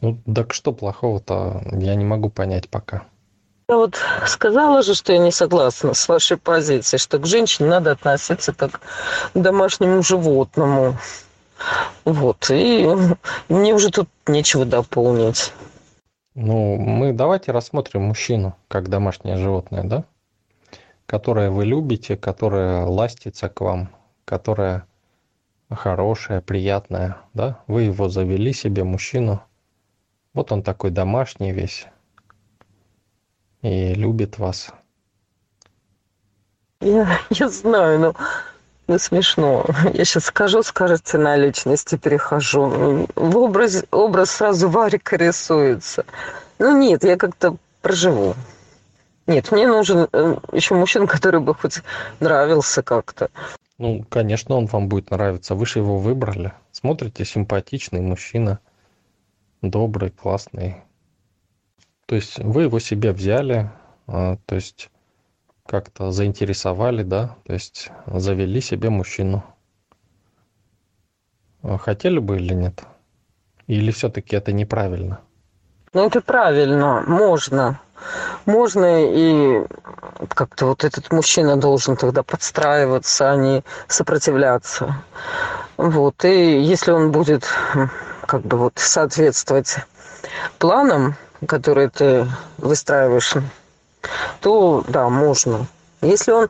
Ну, 0.00 0.18
так 0.34 0.52
что 0.52 0.72
плохого-то, 0.72 1.62
я 1.72 1.94
не 1.94 2.04
могу 2.04 2.30
понять 2.30 2.68
пока. 2.68 3.04
Я 3.68 3.76
вот 3.76 3.98
сказала 4.26 4.82
же, 4.82 4.94
что 4.94 5.12
я 5.12 5.18
не 5.18 5.30
согласна 5.30 5.94
с 5.94 6.08
вашей 6.08 6.36
позицией, 6.36 6.98
что 6.98 7.18
к 7.18 7.26
женщине 7.26 7.68
надо 7.68 7.92
относиться 7.92 8.52
как 8.52 8.80
к 9.32 9.38
домашнему 9.38 10.02
животному. 10.02 10.96
Вот, 12.04 12.50
и 12.50 12.88
мне 13.48 13.74
уже 13.74 13.90
тут 13.90 14.08
нечего 14.26 14.64
дополнить. 14.64 15.52
Ну, 16.34 16.76
мы 16.76 17.12
давайте 17.12 17.52
рассмотрим 17.52 18.02
мужчину 18.02 18.56
как 18.68 18.88
домашнее 18.88 19.36
животное, 19.36 19.84
да? 19.84 20.04
Которое 21.06 21.50
вы 21.50 21.64
любите, 21.64 22.16
которое 22.16 22.84
ластится 22.84 23.48
к 23.48 23.60
вам, 23.60 23.90
которое 24.24 24.86
хорошее, 25.70 26.40
приятное, 26.40 27.18
да? 27.34 27.58
Вы 27.66 27.82
его 27.82 28.08
завели 28.08 28.52
себе, 28.52 28.82
мужчину. 28.82 29.42
Вот 30.34 30.50
он 30.52 30.62
такой 30.62 30.90
домашний 30.90 31.52
весь 31.52 31.86
и 33.62 33.94
любит 33.94 34.38
вас. 34.38 34.70
Я, 36.80 37.20
я 37.30 37.48
знаю, 37.48 37.98
но 38.00 38.14
ну, 38.88 38.98
смешно. 38.98 39.64
Я 39.94 40.04
сейчас 40.04 40.24
скажу, 40.24 40.62
скажете, 40.62 41.16
на 41.16 41.36
личности 41.36 41.96
перехожу. 41.96 43.06
В 43.14 43.36
образ, 43.38 43.84
образ 43.90 44.32
сразу 44.32 44.68
Варика 44.68 45.16
рисуется. 45.16 46.04
Ну 46.58 46.76
нет, 46.76 47.04
я 47.04 47.16
как-то 47.16 47.56
проживу. 47.80 48.34
Нет, 49.28 49.52
мне 49.52 49.68
нужен 49.68 50.08
э, 50.12 50.36
еще 50.52 50.74
мужчина, 50.74 51.06
который 51.06 51.40
бы 51.40 51.54
хоть 51.54 51.80
нравился 52.18 52.82
как-то. 52.82 53.30
Ну, 53.78 54.04
конечно, 54.08 54.56
он 54.56 54.66
вам 54.66 54.88
будет 54.88 55.10
нравиться. 55.10 55.54
Вы 55.54 55.64
же 55.64 55.78
его 55.78 55.98
выбрали. 55.98 56.52
Смотрите, 56.72 57.24
симпатичный 57.24 58.00
мужчина, 58.00 58.58
добрый, 59.62 60.10
классный. 60.10 60.82
То 62.06 62.16
есть 62.16 62.38
вы 62.38 62.62
его 62.64 62.78
себе 62.78 63.12
взяли, 63.12 63.70
а, 64.06 64.36
то 64.46 64.54
есть 64.54 64.90
как-то 65.66 66.10
заинтересовали, 66.10 67.02
да, 67.02 67.36
то 67.44 67.52
есть 67.52 67.90
завели 68.06 68.60
себе 68.60 68.90
мужчину. 68.90 69.44
А 71.62 71.78
хотели 71.78 72.18
бы 72.18 72.36
или 72.36 72.54
нет? 72.54 72.82
Или 73.68 73.92
все-таки 73.92 74.36
это 74.36 74.52
неправильно? 74.52 75.20
Ну, 75.92 76.06
это 76.06 76.20
правильно, 76.20 77.02
можно. 77.06 77.80
Можно 78.46 79.04
и 79.04 79.64
как-то 80.28 80.66
вот 80.66 80.84
этот 80.84 81.12
мужчина 81.12 81.56
должен 81.56 81.96
тогда 81.96 82.22
подстраиваться, 82.22 83.30
а 83.30 83.36
не 83.36 83.62
сопротивляться. 83.86 84.96
Вот. 85.76 86.24
И 86.24 86.60
если 86.60 86.90
он 86.90 87.12
будет 87.12 87.48
как 88.26 88.42
бы 88.42 88.56
вот 88.56 88.72
соответствовать 88.76 89.76
планам, 90.58 91.14
которые 91.46 91.88
ты 91.88 92.26
выстраиваешь, 92.58 93.34
то 94.40 94.84
да, 94.88 95.08
можно. 95.08 95.66
Если 96.00 96.32
он 96.32 96.48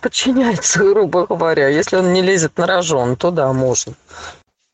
подчиняется, 0.00 0.80
грубо 0.80 1.26
говоря, 1.26 1.68
если 1.68 1.96
он 1.96 2.12
не 2.12 2.20
лезет 2.20 2.58
на 2.58 2.66
рожон, 2.66 3.16
то 3.16 3.30
да, 3.30 3.52
можно. 3.52 3.94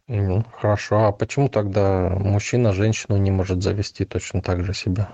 Ну, 0.09 0.45
хорошо. 0.61 1.07
А 1.07 1.13
почему 1.13 1.49
тогда 1.49 2.11
мужчина 2.11 2.73
женщину 2.73 3.17
не 3.17 3.31
может 3.31 3.63
завести 3.63 4.05
точно 4.05 4.43
так 4.43 4.65
же 4.65 4.75
себя? 4.75 5.09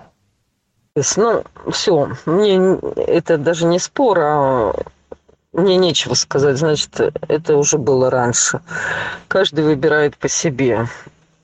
Ну, 1.15 1.43
все, 1.71 2.11
мне 2.25 2.77
это 3.07 3.39
даже 3.39 3.65
не 3.65 3.79
спор, 3.79 4.19
а 4.19 4.73
мне 5.51 5.77
нечего 5.77 6.13
сказать, 6.13 6.57
значит, 6.57 6.99
это 7.27 7.57
уже 7.57 7.77
было 7.77 8.11
раньше. 8.11 8.61
Каждый 9.27 9.63
выбирает 9.63 10.17
по 10.17 10.27
себе. 10.27 10.87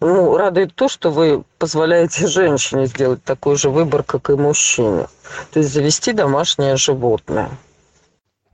Ну, 0.01 0.37
радует 0.37 0.73
то, 0.75 0.87
что 0.87 1.11
вы 1.11 1.43
позволяете 1.57 2.27
женщине 2.27 2.85
сделать 2.85 3.23
такой 3.23 3.57
же 3.57 3.69
выбор, 3.69 4.03
как 4.03 4.29
и 4.29 4.35
мужчине. 4.35 5.07
То 5.51 5.59
есть 5.59 5.73
завести 5.73 6.13
домашнее 6.13 6.77
животное. 6.77 7.49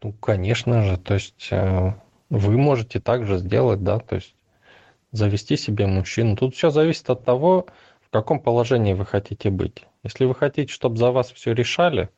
Ну, 0.01 0.11
конечно 0.13 0.83
же. 0.83 0.97
То 0.97 1.13
есть 1.13 1.47
э, 1.51 1.93
вы 2.29 2.57
можете 2.57 2.99
также 2.99 3.37
сделать, 3.37 3.83
да, 3.83 3.99
то 3.99 4.15
есть 4.15 4.35
завести 5.11 5.55
себе 5.55 5.85
мужчину. 5.85 6.35
Тут 6.35 6.55
все 6.55 6.71
зависит 6.71 7.09
от 7.09 7.23
того, 7.23 7.67
в 8.01 8.09
каком 8.09 8.39
положении 8.39 8.93
вы 8.93 9.05
хотите 9.05 9.49
быть. 9.49 9.85
Если 10.03 10.25
вы 10.25 10.33
хотите, 10.33 10.71
чтобы 10.71 10.97
за 10.97 11.11
вас 11.11 11.31
все 11.31 11.53
решали 11.53 12.09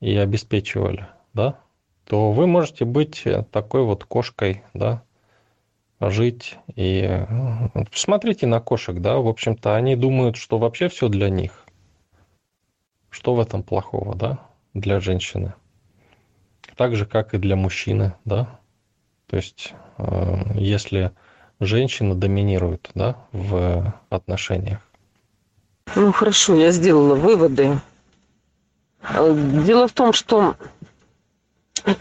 и 0.00 0.16
обеспечивали, 0.16 1.06
да, 1.34 1.58
то 2.04 2.32
вы 2.32 2.46
можете 2.46 2.84
быть 2.84 3.24
такой 3.52 3.84
вот 3.84 4.04
кошкой, 4.04 4.64
да, 4.74 5.02
жить. 6.00 6.56
И 6.74 7.02
э, 7.02 7.68
посмотрите 7.90 8.46
на 8.46 8.60
кошек, 8.60 8.98
да, 8.98 9.18
в 9.18 9.28
общем-то, 9.28 9.76
они 9.76 9.96
думают, 9.96 10.36
что 10.36 10.58
вообще 10.58 10.88
все 10.88 11.08
для 11.08 11.28
них. 11.28 11.64
Что 13.10 13.34
в 13.34 13.40
этом 13.40 13.62
плохого, 13.62 14.14
да, 14.14 14.38
для 14.72 15.00
женщины? 15.00 15.52
Так 16.76 16.96
же, 16.96 17.04
как 17.04 17.34
и 17.34 17.38
для 17.38 17.56
мужчины, 17.56 18.14
да. 18.24 18.60
То 19.26 19.36
есть, 19.36 19.74
э, 19.98 20.36
если 20.54 21.12
женщина 21.60 22.14
доминирует, 22.14 22.90
да, 22.94 23.16
в 23.32 23.94
отношениях. 24.08 24.80
Ну 25.94 26.12
хорошо, 26.12 26.54
я 26.54 26.70
сделала 26.70 27.14
выводы. 27.14 27.78
Э, 29.02 29.62
дело 29.66 29.86
в 29.86 29.92
том, 29.92 30.12
что 30.14 30.56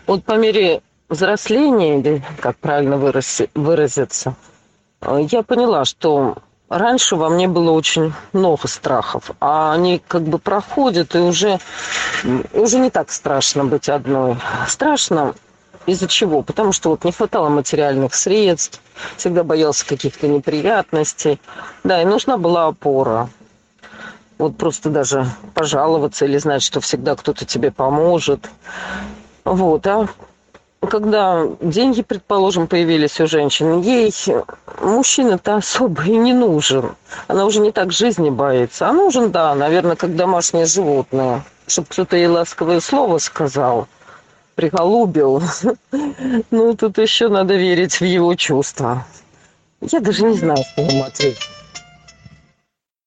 вот 0.08 0.24
по 0.24 0.38
мере 0.38 0.82
взросления, 1.10 2.00
или 2.00 2.24
как 2.40 2.58
правильно 2.58 2.98
выразиться, 2.98 4.36
э, 5.02 5.20
я 5.30 5.44
поняла, 5.44 5.86
что 5.86 6.38
раньше 6.70 7.16
во 7.16 7.30
мне 7.30 7.48
было 7.48 7.72
очень 7.72 8.14
много 8.32 8.68
страхов, 8.68 9.32
а 9.40 9.74
они 9.74 10.02
как 10.08 10.24
бы 10.24 10.38
проходят, 10.38 11.16
и 11.16 11.20
уже, 11.20 11.60
уже 12.54 12.80
не 12.80 12.90
так 12.90 13.12
страшно 13.12 13.66
быть 13.66 13.90
одной. 13.90 14.38
Страшно 14.68 15.34
из-за 15.86 16.08
чего? 16.08 16.44
Потому 16.44 16.72
что 16.72 16.92
вот 16.92 17.04
не 17.04 17.12
хватало 17.12 17.50
материальных 17.50 18.14
средств, 18.14 18.80
всегда 19.18 19.44
боялся 19.44 19.86
каких-то 19.86 20.28
неприятностей. 20.28 21.42
Да, 21.84 22.02
и 22.02 22.06
нужна 22.06 22.38
была 22.38 22.68
опора. 22.68 23.30
Вот 24.38 24.56
просто 24.56 24.90
даже 24.90 25.26
пожаловаться 25.54 26.26
или 26.26 26.38
знать, 26.38 26.62
что 26.62 26.80
всегда 26.80 27.16
кто-то 27.16 27.46
тебе 27.46 27.72
поможет. 27.72 28.50
Вот, 29.44 29.86
а 29.88 30.08
когда 30.88 31.46
деньги, 31.60 32.02
предположим, 32.02 32.68
появились 32.68 33.20
у 33.20 33.28
женщины, 33.28 33.84
ей 33.84 34.14
мужчина-то 34.82 35.56
особо 35.56 36.04
и 36.04 36.16
не 36.16 36.34
нужен. 36.34 36.96
Она 37.28 37.46
уже 37.46 37.60
не 37.60 37.72
так 37.72 37.92
жизни 37.92 38.30
боится. 38.30 38.88
А 38.88 38.94
нужен, 38.94 39.32
да, 39.32 39.54
наверное, 39.56 39.96
как 39.96 40.16
домашнее 40.16 40.66
животное. 40.66 41.44
Чтобы 41.68 41.88
кто-то 41.90 42.16
ей 42.16 42.28
ласковое 42.28 42.80
слово 42.80 43.18
сказал, 43.18 43.88
приголубил. 44.56 45.42
Ну, 46.52 46.76
тут 46.76 46.98
еще 46.98 47.28
надо 47.28 47.56
верить 47.56 48.00
в 48.00 48.06
его 48.06 48.36
чувства. 48.36 49.06
Я 49.82 50.00
даже 50.00 50.24
не 50.24 50.36
знаю, 50.36 50.64
что 50.74 50.82
ему 50.82 51.04
ответить. 51.04 51.50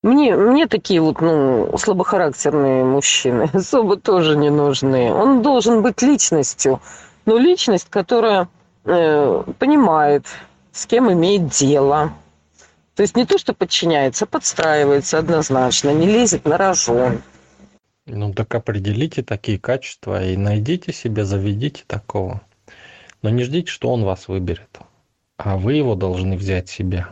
Мне, 0.02 0.35
мне 0.35 0.67
такие 0.67 1.00
вот, 1.00 1.21
ну, 1.21 1.76
слабохарактерные 1.79 2.85
мужчины 2.85 3.49
особо 3.52 3.97
тоже 3.97 4.37
не 4.37 4.50
нужны. 4.50 5.12
Он 5.12 5.43
должен 5.43 5.83
быть 5.83 6.02
личностью, 6.02 6.81
но 7.25 7.38
личность, 7.38 7.88
которая 7.88 8.49
э, 8.85 9.45
понимает, 9.59 10.26
с 10.73 10.87
кем 10.87 11.12
имеет 11.12 11.49
дело. 11.49 12.12
То 12.95 13.02
есть 13.02 13.17
не 13.17 13.25
то, 13.25 13.38
что 13.38 13.55
подчиняется, 13.55 14.25
а 14.25 14.29
подстраивается 14.29 15.19
однозначно, 15.19 15.91
не 15.91 16.07
лезет 16.07 16.45
на 16.45 16.59
рожон. 16.59 17.23
Ну 18.07 18.35
так 18.35 18.55
определите 18.55 19.23
такие 19.23 19.59
качества 19.59 20.25
и 20.25 20.37
найдите 20.37 20.93
себе, 20.93 21.25
заведите 21.25 21.85
такого. 21.87 22.41
Но 23.23 23.31
не 23.31 23.45
ждите, 23.45 23.71
что 23.71 23.91
он 23.93 24.05
вас 24.05 24.29
выберет, 24.29 24.81
а 25.37 25.57
вы 25.57 25.75
его 25.75 25.95
должны 25.95 26.37
взять 26.37 26.69
себе. 26.69 27.07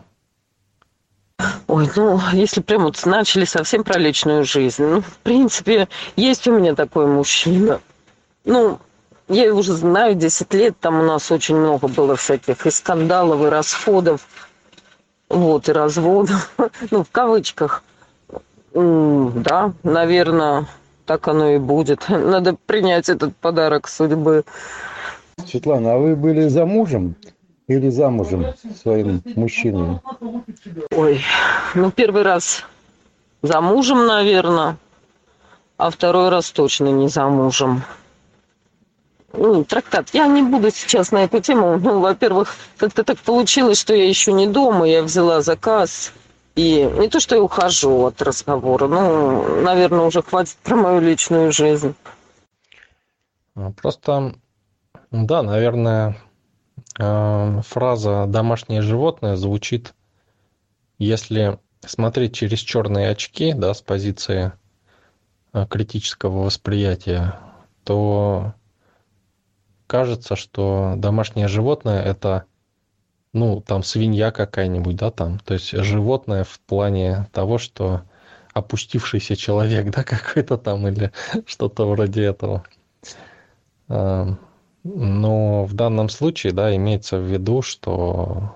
Ой, 1.69 1.88
ну, 1.97 2.21
если 2.33 2.61
прям 2.61 2.83
вот 2.83 3.07
начали 3.07 3.45
совсем 3.45 3.85
про 3.85 3.99
личную 3.99 4.45
жизнь, 4.45 4.83
ну, 4.83 5.00
в 5.00 5.19
принципе, 5.19 5.88
есть 6.17 6.47
у 6.49 6.59
меня 6.59 6.75
такой 6.75 7.07
мужчина. 7.07 7.81
Ну, 8.45 8.81
я 9.30 9.44
его 9.44 9.60
уже 9.60 9.72
знаю 9.75 10.16
10 10.16 10.52
лет, 10.54 10.75
там 10.80 11.00
у 11.00 11.04
нас 11.04 11.30
очень 11.30 11.56
много 11.56 11.87
было 11.87 12.16
всяких 12.16 12.66
и 12.66 12.70
скандалов, 12.70 13.42
и 13.42 13.49
расходов, 13.49 14.26
вот, 15.28 15.68
и 15.68 15.72
разводов, 15.72 16.52
ну, 16.90 17.04
в 17.04 17.10
кавычках. 17.10 17.84
Да, 18.72 19.72
наверное, 19.82 20.66
так 21.06 21.28
оно 21.28 21.50
и 21.50 21.58
будет. 21.58 22.04
Надо 22.08 22.56
принять 22.66 23.08
этот 23.08 23.37
подарок 23.37 23.88
судьбы. 23.88 24.44
Светлана, 25.46 25.94
а 25.94 25.99
вы 25.99 26.16
были 26.16 26.49
замужем 26.49 27.14
или 27.68 27.88
замужем 27.88 28.46
своим 28.82 29.22
мужчиной? 29.37 30.00
Ой, 30.90 31.22
ну 31.75 31.92
первый 31.92 32.22
раз 32.22 32.64
замужем, 33.42 34.06
наверное, 34.06 34.76
а 35.76 35.90
второй 35.90 36.30
раз 36.30 36.50
точно 36.50 36.88
не 36.88 37.08
замужем. 37.08 37.84
Трактат. 39.32 40.10
Я 40.12 40.26
не 40.26 40.42
буду 40.42 40.70
сейчас 40.70 41.12
на 41.12 41.25
эту 41.25 41.40
тему. 41.40 41.78
Ну, 41.82 42.00
во-первых, 42.00 42.56
как-то 42.76 43.04
так 43.04 43.18
получилось, 43.18 43.78
что 43.80 43.94
я 43.94 44.08
еще 44.08 44.32
не 44.32 44.46
дома, 44.46 44.88
я 44.88 45.02
взяла 45.02 45.40
заказ. 45.40 46.12
И 46.56 46.82
не 46.82 47.08
то, 47.08 47.20
что 47.20 47.37
я 47.37 47.42
ухожу 47.42 48.06
от 48.06 48.20
разговора, 48.22 48.88
ну, 48.88 49.62
наверное, 49.62 50.06
уже 50.06 50.22
хватит 50.22 50.56
про 50.62 50.76
мою 50.76 51.00
личную 51.00 51.52
жизнь. 51.52 51.94
А, 53.54 53.70
Просто, 53.70 54.34
да, 55.10 55.42
наверное, 55.42 56.16
э, 56.99 57.60
фраза 57.66 58.26
«домашнее 58.26 58.82
животное» 58.82 59.37
звучит, 59.37 59.94
если 60.99 61.58
смотреть 61.87 62.34
через 62.34 62.58
черные 62.58 63.10
очки, 63.10 63.52
да, 63.52 63.72
с 63.72 63.80
позиции 63.80 64.52
э, 65.52 65.66
критического 65.66 66.44
восприятия, 66.44 67.38
то 67.84 68.54
кажется, 69.90 70.37
что 70.37 70.94
домашнее 70.97 71.49
животное 71.49 72.00
это, 72.00 72.44
ну, 73.32 73.61
там 73.61 73.82
свинья 73.82 74.30
какая-нибудь, 74.30 74.94
да, 74.94 75.11
там, 75.11 75.40
то 75.40 75.54
есть 75.54 75.73
животное 75.73 76.44
в 76.44 76.61
плане 76.61 77.28
того, 77.32 77.59
что 77.59 78.02
опустившийся 78.54 79.35
человек, 79.35 79.90
да, 79.90 80.04
какой-то 80.04 80.59
там 80.59 80.87
или 80.87 81.11
что-то 81.44 81.87
вроде 81.90 82.23
этого. 82.23 82.62
А, 83.88 84.37
Но 84.85 85.64
в 85.64 85.75
данном 85.75 86.09
случае, 86.09 86.52
да, 86.52 86.75
имеется 86.76 87.18
в 87.18 87.25
виду, 87.25 87.61
что 87.61 88.54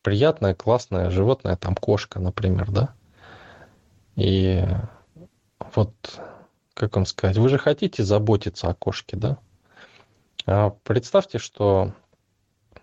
приятное, 0.00 0.54
классное 0.54 1.10
животное, 1.10 1.56
там 1.56 1.74
кошка, 1.74 2.20
например, 2.20 2.70
да, 2.70 2.94
и 4.16 4.64
вот, 5.74 5.92
как 6.72 6.96
вам 6.96 7.04
сказать, 7.04 7.36
вы 7.36 7.50
же 7.50 7.58
хотите 7.58 8.02
заботиться 8.02 8.68
о 8.68 8.74
кошке, 8.74 9.18
да? 9.18 9.38
А 10.46 10.70
представьте, 10.70 11.38
что, 11.38 11.92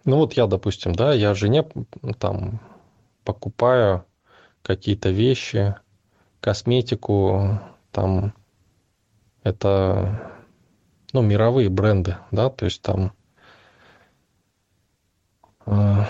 ну 0.03 0.17
вот 0.17 0.33
я, 0.33 0.47
допустим, 0.47 0.93
да, 0.93 1.13
я 1.13 1.33
жене 1.33 1.67
там 2.19 2.59
покупаю 3.23 4.05
какие-то 4.63 5.09
вещи, 5.09 5.75
косметику, 6.39 7.59
там 7.91 8.33
это, 9.43 10.31
ну, 11.13 11.21
мировые 11.21 11.69
бренды, 11.69 12.17
да, 12.31 12.49
то 12.49 12.65
есть 12.65 12.81
там 12.81 13.13
э, 15.65 16.03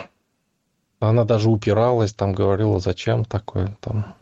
она 1.00 1.26
даже 1.26 1.50
упиралась, 1.50 2.14
там 2.14 2.34
говорила, 2.34 2.80
зачем 2.80 3.26
такое 3.26 3.76
там. 3.82 4.16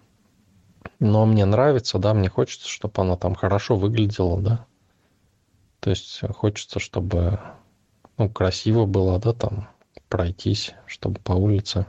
Но 1.00 1.26
мне 1.26 1.46
нравится, 1.46 2.00
да, 2.00 2.14
мне 2.14 2.30
хочется, 2.30 2.68
чтобы 2.68 3.02
она 3.02 3.18
там 3.18 3.36
хорошо 3.36 3.76
выглядела, 3.76 4.42
да. 4.42 4.66
То 5.80 5.90
есть 5.92 6.22
хочется, 6.36 6.80
чтобы 6.80 7.40
ну, 8.18 8.30
красиво 8.30 8.86
было, 8.86 9.20
да, 9.20 9.34
там 9.34 9.70
пройтись, 10.10 10.74
чтобы 10.86 11.20
по 11.22 11.34
улице. 11.34 11.86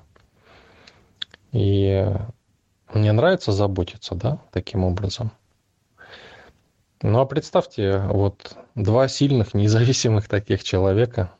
И 1.53 2.07
мне 2.93 3.13
нравится 3.13 3.53
заботиться, 3.53 4.15
да, 4.15 4.39
таким 4.53 4.85
образом. 4.85 5.33
Ну 7.03 7.21
а 7.21 7.27
представьте, 7.27 7.99
вот 7.99 8.57
два 8.75 9.09
сильных, 9.09 9.55
независимых 9.55 10.29
таких 10.29 10.63
человека, 10.63 11.33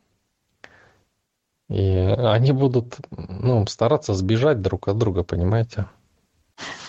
и 1.69 1.87
они 1.87 2.51
будут 2.51 2.97
ну, 3.11 3.65
стараться 3.69 4.15
сбежать 4.15 4.61
друг 4.61 4.89
от 4.89 4.99
друга, 4.99 5.23
понимаете? 5.23 5.87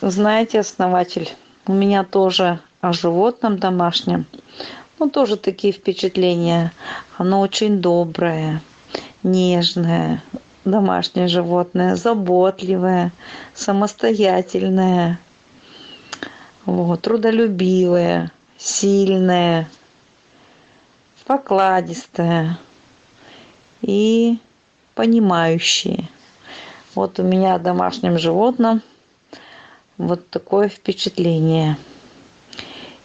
Знаете, 0.02 0.60
основатель, 0.60 1.30
у 1.68 1.74
меня 1.74 2.04
тоже 2.04 2.60
о 2.82 2.92
животном 2.92 3.60
домашнем, 3.60 4.26
ну, 5.06 5.10
тоже 5.10 5.36
такие 5.36 5.74
впечатления. 5.74 6.72
Оно 7.18 7.42
очень 7.42 7.82
доброе, 7.82 8.62
нежное, 9.24 10.24
домашнее 10.64 11.28
животное, 11.28 11.96
заботливое, 11.96 13.12
самостоятельное, 13.56 15.20
вот, 16.68 17.02
трудолюбивое, 17.02 18.32
сильное, 18.60 19.68
покладистое 21.26 22.60
и 23.82 24.38
понимающее. 24.94 26.10
Вот 26.94 27.20
у 27.20 27.24
меня 27.24 27.56
о 27.56 27.60
домашнем 27.60 28.20
животном 28.20 28.84
вот 29.98 30.30
такое 30.30 30.70
впечатление. 30.70 31.78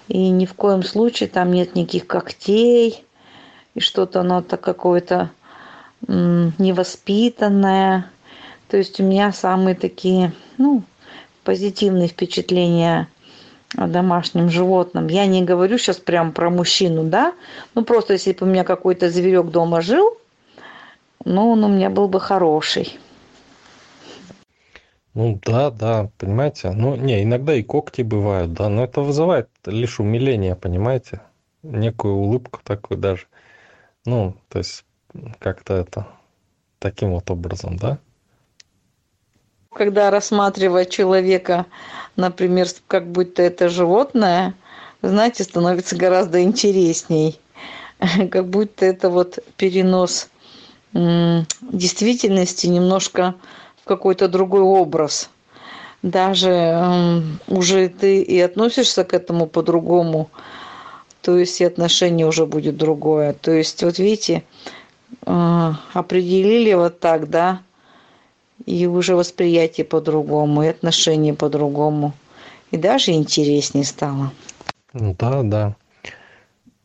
И 0.09 0.29
ни 0.29 0.47
в 0.47 0.55
коем 0.55 0.83
случае 0.83 1.29
там 1.29 1.53
нет 1.53 1.75
никаких 1.75 2.07
когтей, 2.07 3.05
и 3.75 3.81
что-то 3.81 4.21
оно 4.21 4.43
то 4.43 4.57
какое-то 4.57 5.31
невоспитанное. 6.07 8.11
То 8.69 8.77
есть 8.77 9.01
у 9.01 9.03
меня 9.03 9.33
самые 9.33 9.75
такие, 9.75 10.33
ну, 10.59 10.83
позитивные 11.45 12.09
впечатления 12.09 13.09
о 13.77 13.87
домашнем 13.87 14.51
животном. 14.51 15.09
Я 15.09 15.27
не 15.27 15.43
говорю 15.43 15.79
сейчас 15.79 15.97
прям 15.97 16.33
про 16.33 16.51
мужчину, 16.51 17.05
да? 17.05 17.33
Ну, 17.75 17.85
просто 17.85 18.15
если 18.15 18.33
бы 18.33 18.47
у 18.47 18.49
меня 18.49 18.65
какой-то 18.65 19.11
зверек 19.11 19.47
дома 19.47 19.81
жил, 19.81 20.17
ну, 21.25 21.51
он 21.51 21.65
у 21.65 21.69
меня 21.69 21.91
был 21.91 22.09
бы 22.09 22.21
хороший. 22.21 22.99
Ну 25.17 25.41
да, 25.43 25.71
да, 25.71 26.11
понимаете. 26.19 26.73
Ну, 26.73 26.95
не, 26.95 27.23
иногда 27.23 27.55
и 27.55 27.63
когти 27.63 28.03
бывают, 28.03 28.53
да, 28.53 28.69
но 28.69 28.85
это 28.85 29.01
вызывает 29.01 29.49
лишь 29.65 29.99
умиление, 29.99 30.55
понимаете? 30.55 31.23
Некую 31.63 32.17
улыбку 32.17 32.61
такую 32.63 32.99
даже. 32.99 33.25
Ну, 34.05 34.35
то 34.51 34.59
есть 34.59 34.85
как-то 35.39 35.73
это 35.73 36.07
таким 36.79 37.13
вот 37.13 37.31
образом, 37.31 37.79
да? 37.79 37.97
Когда 39.73 40.11
рассматривать 40.11 40.91
человека, 40.91 41.65
например, 42.17 42.67
как 42.87 43.07
будто 43.07 43.43
это 43.43 43.71
животное, 43.71 44.53
знаете, 45.01 45.45
становится 45.45 45.97
гораздо 45.97 46.43
интересней. 46.43 47.41
Как 48.31 48.49
будто 48.49 48.85
это 48.85 49.09
вот 49.09 49.39
перенос 49.57 50.29
действительности 50.93 52.67
немножко 52.67 53.35
какой-то 53.87 54.29
другой 54.29 54.63
образ. 54.63 55.31
Даже 56.03 56.51
э, 56.51 57.21
уже 57.49 57.89
ты 57.89 58.21
и 58.21 58.39
относишься 58.41 59.05
к 59.05 59.15
этому 59.15 59.47
по-другому, 59.47 60.29
то 61.23 61.39
есть 61.39 61.61
и 61.61 61.65
отношение 61.65 62.27
уже 62.27 62.47
будет 62.47 62.77
другое. 62.77 63.33
То 63.33 63.53
есть, 63.53 63.83
вот 63.83 63.99
видите, 63.99 64.43
э, 65.25 65.73
определили 65.95 66.75
вот 66.75 67.01
так, 67.01 67.31
да, 67.31 67.63
и 68.67 68.87
уже 68.87 69.17
восприятие 69.17 69.87
по-другому, 69.87 70.65
и 70.65 70.69
отношение 70.69 71.35
по-другому. 71.35 72.13
И 72.73 72.77
даже 72.77 73.13
интереснее 73.13 73.85
стало. 73.85 74.33
Да, 74.93 75.43
да. 75.43 75.77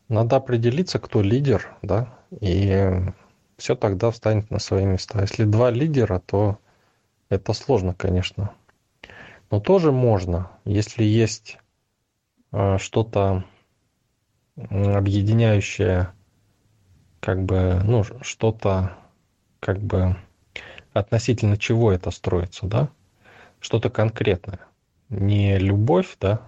Надо 0.08 0.36
определиться, 0.36 0.98
кто 0.98 1.22
лидер, 1.22 1.74
да, 1.82 2.08
и 2.40 2.90
все 3.56 3.74
тогда 3.74 4.10
встанет 4.10 4.50
на 4.50 4.58
свои 4.58 4.84
места. 4.84 5.20
Если 5.22 5.44
два 5.44 5.70
лидера, 5.70 6.20
то 6.24 6.58
это 7.32 7.54
сложно, 7.54 7.94
конечно. 7.94 8.52
Но 9.50 9.58
тоже 9.58 9.90
можно, 9.90 10.50
если 10.64 11.02
есть 11.02 11.58
э, 12.52 12.76
что-то 12.78 13.44
объединяющее, 14.56 16.12
как 17.20 17.42
бы, 17.44 17.80
ну, 17.84 18.04
что-то, 18.20 18.92
как 19.60 19.78
бы, 19.78 20.16
относительно 20.92 21.56
чего 21.56 21.90
это 21.90 22.10
строится, 22.10 22.66
да? 22.66 22.90
Что-то 23.60 23.88
конкретное. 23.88 24.60
Не 25.08 25.58
любовь, 25.58 26.16
да, 26.20 26.42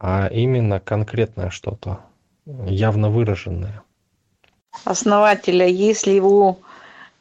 а 0.00 0.26
именно 0.26 0.80
конкретное 0.80 1.50
что-то, 1.50 2.00
явно 2.44 3.10
выраженное. 3.10 3.82
Основателя, 4.84 5.66
если 5.66 6.18
у 6.18 6.58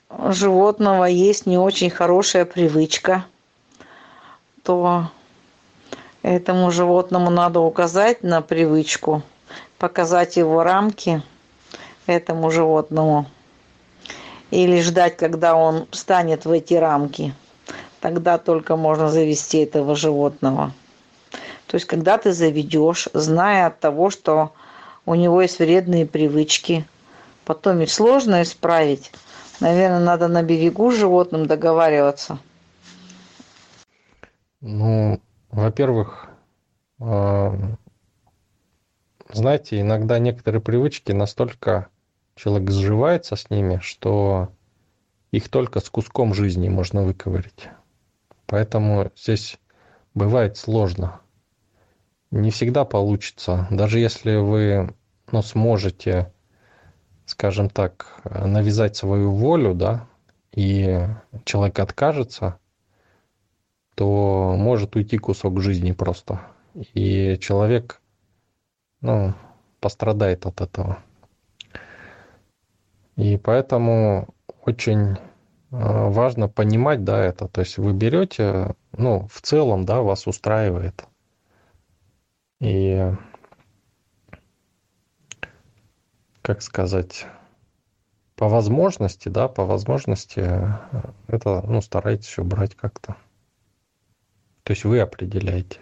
животного 0.09 1.05
есть 1.05 1.45
не 1.45 1.57
очень 1.57 1.89
хорошая 1.89 2.45
привычка, 2.45 3.25
то 4.63 5.09
этому 6.21 6.71
животному 6.71 7.29
надо 7.29 7.59
указать 7.59 8.23
на 8.23 8.41
привычку, 8.41 9.23
показать 9.77 10.37
его 10.37 10.63
рамки 10.63 11.21
этому 12.05 12.51
животному 12.51 13.27
или 14.49 14.81
ждать, 14.81 15.17
когда 15.17 15.55
он 15.55 15.87
встанет 15.91 16.45
в 16.45 16.51
эти 16.51 16.73
рамки. 16.73 17.33
Тогда 17.99 18.37
только 18.37 18.75
можно 18.75 19.09
завести 19.09 19.59
этого 19.59 19.95
животного. 19.95 20.71
То 21.67 21.75
есть, 21.75 21.85
когда 21.85 22.17
ты 22.17 22.31
заведешь, 22.31 23.09
зная 23.13 23.67
от 23.67 23.79
того, 23.79 24.09
что 24.09 24.53
у 25.05 25.15
него 25.15 25.41
есть 25.41 25.59
вредные 25.59 26.05
привычки, 26.05 26.85
потом 27.43 27.81
их 27.81 27.91
сложно 27.91 28.41
исправить, 28.43 29.11
Наверное, 29.59 29.99
надо 29.99 30.27
на 30.27 30.43
берегу 30.43 30.91
с 30.91 30.95
животным 30.95 31.47
договариваться. 31.47 32.39
Ну, 34.61 35.19
во-первых, 35.49 36.29
а, 36.99 37.55
знаете, 39.31 39.81
иногда 39.81 40.19
некоторые 40.19 40.61
привычки 40.61 41.11
настолько 41.11 41.87
человек 42.35 42.71
сживается 42.71 43.35
с 43.35 43.49
ними, 43.49 43.79
что 43.81 44.49
их 45.31 45.49
только 45.49 45.79
с 45.79 45.89
куском 45.89 46.33
жизни 46.33 46.69
можно 46.69 47.03
выковырить. 47.03 47.69
Поэтому 48.45 49.11
здесь 49.15 49.59
бывает 50.13 50.57
сложно. 50.57 51.19
Не 52.31 52.51
всегда 52.51 52.85
получится. 52.85 53.67
Даже 53.69 53.99
если 53.99 54.35
вы 54.35 54.93
ну, 55.31 55.41
сможете, 55.41 56.33
скажем 57.27 57.69
так, 57.69 58.21
навязать 58.23 58.95
свою 58.95 59.31
волю, 59.31 59.75
да, 59.75 60.07
и 60.51 61.05
человек 61.45 61.77
откажется, 61.77 62.57
то 63.93 64.55
может 64.57 64.95
уйти 64.95 65.17
кусок 65.17 65.61
жизни 65.61 65.91
просто. 65.91 66.41
И 66.93 67.37
человек 67.39 68.01
ну, 69.01 69.33
пострадает 69.79 70.45
от 70.45 70.61
этого. 70.61 70.99
И 73.15 73.37
поэтому 73.37 74.29
очень 74.61 75.11
э, 75.11 75.17
важно 75.71 76.47
понимать, 76.47 77.03
да, 77.03 77.23
это. 77.23 77.47
То 77.47 77.61
есть 77.61 77.77
вы 77.77 77.93
берете, 77.93 78.75
ну, 78.95 79.27
в 79.31 79.41
целом, 79.41 79.85
да, 79.85 80.01
вас 80.01 80.27
устраивает. 80.27 81.05
И, 82.59 83.11
как 86.47 86.61
сказать, 86.61 87.25
по 88.37 88.47
возможности, 88.47 89.27
да, 89.27 89.49
по 89.49 89.65
возможности 89.65 90.39
э, 90.39 90.69
это, 91.27 91.61
ну, 91.67 91.81
старайтесь 91.81 92.37
убрать 92.37 92.73
как-то. 92.73 93.17
То 94.63 94.71
есть 94.71 94.85
вы 94.85 95.01
определяете. 95.01 95.81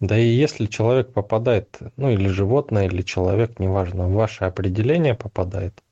Да 0.00 0.18
и 0.18 0.28
если 0.28 0.64
человек 0.64 1.12
попадает, 1.12 1.78
ну 1.98 2.08
или 2.08 2.26
животное, 2.28 2.86
или 2.86 3.02
человек, 3.02 3.58
неважно, 3.58 4.08
в 4.08 4.14
ваше 4.14 4.46
определение 4.46 5.14
попадает, 5.14 5.82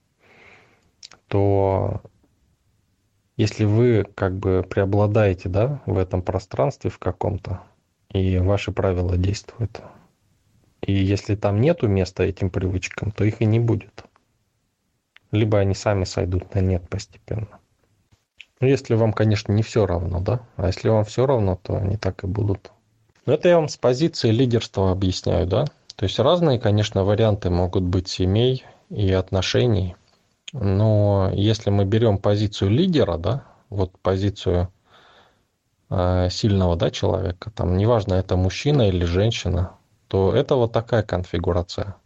то 1.29 2.01
если 3.37 3.67
вы 3.67 4.07
как 4.15 4.39
бы 4.39 4.67
преобладаете, 4.67 5.51
да, 5.51 5.83
в 5.85 5.99
этом 5.99 6.23
пространстве 6.23 6.89
в 6.89 6.99
каком-то, 6.99 7.61
и 8.09 8.39
ваши 8.39 8.73
правила 8.73 9.19
действуют, 9.19 9.83
и 10.87 10.93
если 10.93 11.35
там 11.35 11.61
нету 11.61 11.89
места 11.89 12.25
этим 12.25 12.51
привычкам, 12.51 13.11
то 13.11 13.25
их 13.25 13.41
и 13.41 13.47
не 13.47 13.61
будет. 13.61 14.05
Либо 15.31 15.59
они 15.59 15.75
сами 15.75 16.05
сойдут 16.05 16.55
на 16.55 16.61
нет 16.61 16.89
постепенно. 16.89 17.59
Ну, 18.61 18.69
если 18.69 18.95
вам, 18.95 19.13
конечно, 19.13 19.53
не 19.53 19.63
все 19.63 19.87
равно, 19.87 20.21
да? 20.21 20.41
А 20.57 20.69
если 20.69 20.89
вам 20.89 21.05
все 21.05 21.27
равно, 21.27 21.59
то 21.61 21.77
они 21.77 21.97
так 21.97 22.25
и 22.25 22.27
будут. 22.27 22.71
Но 23.27 23.33
это 23.33 23.49
я 23.49 23.57
вам 23.57 23.69
с 23.69 23.77
позиции 23.77 24.31
лидерства 24.31 24.91
объясняю, 24.91 25.47
да? 25.47 25.65
То 25.97 26.05
есть 26.05 26.19
разные, 26.19 26.59
конечно, 26.59 27.05
варианты 27.05 27.51
могут 27.51 27.85
быть 27.85 28.09
семей 28.09 28.65
и 28.91 29.13
отношений. 29.13 29.97
Но 30.53 31.31
если 31.35 31.71
мы 31.71 31.85
берем 31.85 32.19
позицию 32.19 32.71
лидера, 32.71 33.17
да, 33.17 33.45
вот 33.71 33.99
позицию 33.99 34.69
э, 35.91 36.29
сильного 36.31 36.77
да, 36.77 36.91
человека, 36.91 37.51
там 37.51 37.77
неважно, 37.77 38.15
это 38.15 38.37
мужчина 38.37 38.89
или 38.89 39.05
женщина, 39.05 39.73
то 40.15 40.33
это 40.33 40.55
вот 40.55 40.71
такая 40.71 41.03
конфигурация. 41.03 41.97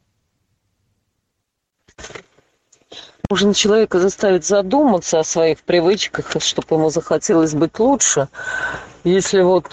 Можно 3.29 3.53
человека 3.53 4.01
заставить 4.01 4.47
задуматься 4.47 5.19
о 5.19 5.25
своих 5.25 5.61
привычках, 5.63 6.25
чтобы 6.41 6.77
ему 6.77 6.89
захотелось 6.89 7.53
быть 7.53 7.79
лучше. 7.79 8.29
Если 9.05 9.43
вот 9.43 9.67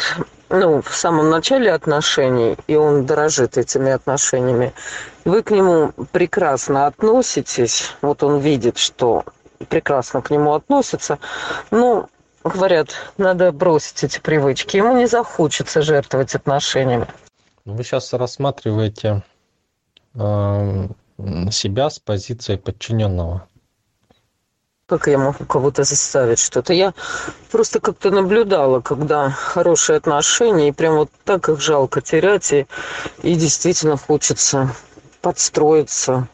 ну, 0.49 0.81
в 0.81 0.93
самом 0.93 1.29
начале 1.29 1.71
отношений, 1.71 2.57
и 2.67 2.75
он 2.75 3.05
дорожит 3.05 3.57
этими 3.57 3.93
отношениями, 3.93 4.73
вы 5.23 5.41
к 5.41 5.51
нему 5.51 5.93
прекрасно 6.11 6.87
относитесь, 6.87 7.95
вот 8.01 8.21
он 8.21 8.39
видит, 8.39 8.77
что 8.77 9.23
прекрасно 9.69 10.21
к 10.21 10.29
нему 10.29 10.55
относятся, 10.55 11.19
ну, 11.71 12.09
говорят, 12.43 12.89
надо 13.17 13.53
бросить 13.53 14.03
эти 14.03 14.19
привычки, 14.19 14.75
ему 14.75 14.97
не 14.97 15.05
захочется 15.05 15.81
жертвовать 15.81 16.35
отношениями. 16.35 17.07
Вы 17.65 17.83
сейчас 17.83 18.13
рассматриваете 18.13 19.23
э, 20.13 20.87
себя 21.51 21.89
с 21.89 21.97
позиции 21.97 22.57
подчиненного. 22.57 23.47
Как 24.85 25.07
я 25.07 25.17
могу 25.17 25.45
кого-то 25.45 25.83
заставить 25.83 26.37
что-то? 26.37 26.73
Я 26.73 26.93
просто 27.51 27.79
как-то 27.79 28.11
наблюдала, 28.11 28.81
когда 28.81 29.31
хорошие 29.31 29.97
отношения, 29.97 30.69
и 30.69 30.71
прям 30.71 30.97
вот 30.97 31.09
так 31.23 31.49
их 31.49 31.59
жалко 31.59 32.01
терять, 32.01 32.53
и, 32.53 32.67
и 33.23 33.33
действительно 33.33 33.97
хочется 33.97 34.69
подстроиться 35.21 36.27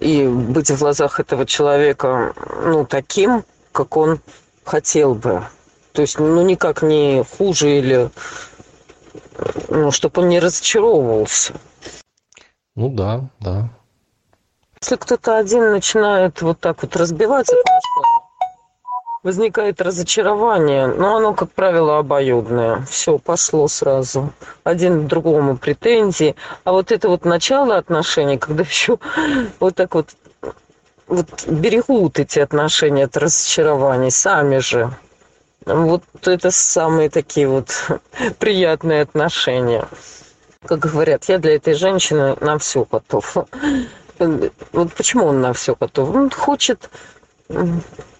и 0.00 0.26
быть 0.26 0.70
в 0.70 0.78
глазах 0.78 1.20
этого 1.20 1.46
человека, 1.46 2.34
ну, 2.64 2.84
таким, 2.84 3.44
как 3.70 3.96
он 3.96 4.20
хотел 4.64 5.14
бы. 5.14 5.44
То 5.92 6.02
есть, 6.02 6.18
ну, 6.18 6.42
никак 6.42 6.82
не 6.82 7.24
хуже 7.24 7.78
или, 7.78 8.10
ну, 9.68 9.90
чтобы 9.90 10.22
он 10.22 10.28
не 10.28 10.40
разочаровывался. 10.40 11.54
Ну 12.74 12.90
да, 12.90 13.28
да. 13.40 13.70
Если 14.80 14.96
кто-то 14.96 15.36
один 15.36 15.72
начинает 15.72 16.40
вот 16.42 16.60
так 16.60 16.82
вот 16.82 16.94
разбивать 16.96 17.48
отношения, 17.48 18.28
возникает 19.22 19.80
разочарование, 19.80 20.86
но 20.86 21.16
оно, 21.16 21.34
как 21.34 21.50
правило, 21.50 21.98
обоюдное. 21.98 22.82
Все, 22.88 23.18
пошло 23.18 23.66
сразу. 23.68 24.32
Один 24.62 25.04
к 25.04 25.08
другому 25.08 25.56
претензии. 25.56 26.36
А 26.64 26.72
вот 26.72 26.92
это 26.92 27.08
вот 27.08 27.24
начало 27.24 27.76
отношений, 27.76 28.38
когда 28.38 28.62
еще 28.62 28.98
вот 29.58 29.74
так 29.74 29.94
вот, 29.94 30.10
вот 31.08 31.46
берегут 31.48 32.18
эти 32.20 32.38
отношения 32.38 33.04
от 33.04 33.16
разочарований 33.16 34.10
сами 34.10 34.58
же. 34.58 34.92
Вот 35.68 36.02
это 36.26 36.50
самые 36.50 37.10
такие 37.10 37.48
вот 37.48 37.70
приятные 38.38 39.02
отношения. 39.02 39.86
Как 40.66 40.80
говорят, 40.80 41.26
я 41.26 41.38
для 41.38 41.54
этой 41.54 41.74
женщины 41.74 42.36
на 42.40 42.58
все 42.58 42.84
готов 42.84 43.36
вот 44.72 44.92
почему 44.94 45.26
он 45.26 45.40
на 45.40 45.52
все 45.52 45.76
готов? 45.78 46.14
Он 46.14 46.30
хочет 46.30 46.90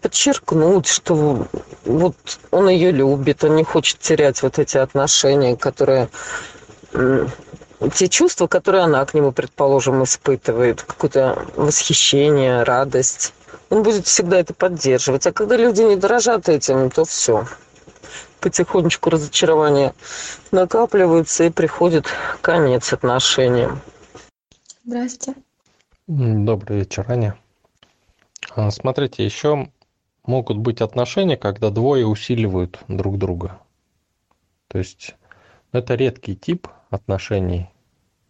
подчеркнуть, 0.00 0.86
что 0.86 1.46
вот 1.84 2.16
он 2.50 2.68
ее 2.68 2.90
любит, 2.92 3.44
он 3.44 3.56
не 3.56 3.64
хочет 3.64 3.98
терять 3.98 4.42
вот 4.42 4.58
эти 4.58 4.78
отношения, 4.78 5.56
которые 5.56 6.08
те 7.94 8.08
чувства, 8.08 8.46
которые 8.46 8.84
она 8.84 9.04
к 9.04 9.14
нему, 9.14 9.32
предположим, 9.32 10.02
испытывает, 10.02 10.82
какое-то 10.82 11.46
восхищение, 11.56 12.62
радость. 12.62 13.34
Он 13.70 13.82
будет 13.82 14.06
всегда 14.06 14.38
это 14.38 14.54
поддерживать. 14.54 15.26
А 15.26 15.32
когда 15.32 15.56
люди 15.56 15.82
не 15.82 15.96
дорожат 15.96 16.48
этим, 16.48 16.90
то 16.90 17.04
все. 17.04 17.46
Потихонечку 18.40 19.10
разочарование 19.10 19.94
накапливается 20.52 21.44
и 21.44 21.50
приходит 21.50 22.06
конец 22.40 22.92
отношениям. 22.92 23.80
Здрасте. 24.84 25.34
Добрый 26.06 26.78
вечер, 26.78 27.04
Аня. 27.08 27.36
А, 28.54 28.70
смотрите, 28.70 29.24
еще 29.24 29.70
могут 30.24 30.58
быть 30.58 30.80
отношения, 30.80 31.36
когда 31.36 31.70
двое 31.70 32.06
усиливают 32.06 32.78
друг 32.88 33.18
друга. 33.18 33.58
То 34.68 34.78
есть 34.78 35.16
это 35.72 35.94
редкий 35.94 36.36
тип 36.36 36.68
отношений, 36.90 37.68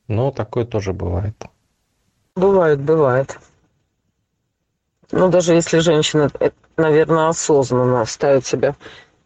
но 0.09 0.33
такое 0.33 0.65
тоже 0.65 0.93
бывает. 0.93 1.37
Бывает, 2.35 2.81
бывает. 2.81 3.39
Ну, 5.11 5.29
даже 5.29 5.55
если 5.55 5.79
женщина, 5.79 6.31
э, 6.39 6.51
наверное, 6.77 7.29
осознанно 7.29 8.05
ставит 8.05 8.47
себя 8.47 8.75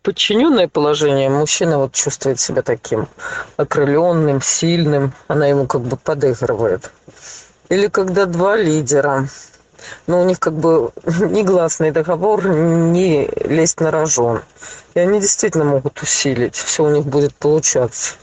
подчиненное 0.03 0.69
положение, 0.69 1.29
мужчина 1.29 1.79
вот 1.79 1.93
чувствует 1.93 2.39
себя 2.39 2.63
таким 2.63 3.09
окрыленным, 3.57 4.41
сильным, 4.41 5.13
она 5.27 5.47
ему 5.47 5.67
как 5.67 5.83
бы 5.83 5.97
подыгрывает. 5.97 6.93
Или 7.69 7.89
когда 7.89 8.27
два 8.27 8.57
лидера, 8.57 9.29
но 10.07 10.21
у 10.21 10.25
них 10.25 10.39
как 10.39 10.55
бы 10.55 10.93
негласный 11.05 11.91
договор 11.91 12.47
не 12.47 13.29
лезть 13.45 13.81
на 13.81 13.91
рожон. 13.91 14.43
И 14.95 15.01
они 15.01 15.21
действительно 15.21 15.65
могут 15.65 16.01
усилить, 16.01 16.55
все 16.55 16.85
у 16.85 16.91
них 16.91 17.07
будет 17.07 17.35
получаться. 17.35 18.15